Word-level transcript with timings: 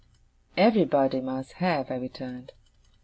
'Everybody 0.57 1.21
must 1.21 1.53
have,' 1.61 1.91
I 1.91 1.97
returned. 1.97 2.53